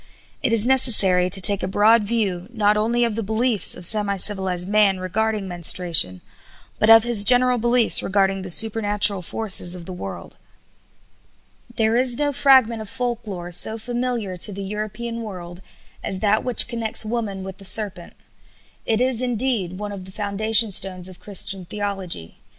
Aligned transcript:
It 0.41 0.51
is 0.51 0.65
necessary 0.65 1.29
to 1.29 1.39
take 1.39 1.61
a 1.61 1.67
broad 1.67 2.03
view, 2.03 2.47
not 2.51 2.75
only 2.75 3.03
of 3.03 3.13
the 3.15 3.21
beliefs 3.21 3.75
of 3.75 3.85
semi 3.85 4.17
civilized 4.17 4.67
man 4.67 4.99
regarding 4.99 5.47
menstruation, 5.47 6.21
but 6.79 6.89
of 6.89 7.03
his 7.03 7.23
general 7.23 7.59
beliefs 7.59 8.01
regarding 8.01 8.41
the 8.41 8.49
supernatural 8.49 9.21
forces 9.21 9.75
of 9.75 9.85
the 9.85 9.93
world. 9.93 10.37
There 11.75 11.97
is 11.97 12.17
no 12.17 12.33
fragment 12.33 12.81
of 12.81 12.89
folk 12.89 13.27
lore 13.27 13.51
so 13.51 13.77
familiar 13.77 14.37
to 14.37 14.51
the 14.51 14.63
European 14.63 15.21
world 15.21 15.61
as 16.03 16.17
that 16.21 16.43
which 16.43 16.67
connects 16.67 17.05
woman 17.05 17.43
with 17.43 17.57
the 17.59 17.63
serpent. 17.63 18.13
It 18.87 19.01
is, 19.01 19.21
indeed, 19.21 19.77
one 19.77 19.91
of 19.91 20.05
the 20.05 20.11
foundation 20.11 20.71
stones 20.71 21.09
of 21.09 21.19
Christian 21.19 21.63
theology. 21.65 22.39